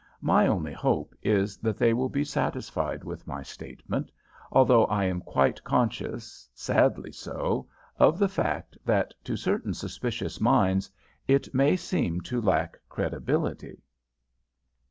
My 0.21 0.47
only 0.47 0.73
hope 0.73 1.13
is 1.21 1.57
that 1.57 1.77
they 1.77 1.93
will 1.93 2.09
be 2.09 2.23
satisfied 2.23 3.03
with 3.03 3.27
my 3.27 3.43
statement, 3.43 4.11
although 4.51 4.85
I 4.85 5.03
am 5.03 5.21
quite 5.21 5.63
conscious, 5.63 6.49
sadly 6.55 7.11
so, 7.11 7.67
of 7.99 8.17
the 8.17 8.27
fact 8.27 8.79
that 8.83 9.13
to 9.23 9.37
certain 9.37 9.75
suspicious 9.75 10.41
minds 10.41 10.89
it 11.27 11.53
may 11.53 11.75
seem 11.75 12.21
to 12.21 12.41
lack 12.41 12.79
credibility. 12.89 13.83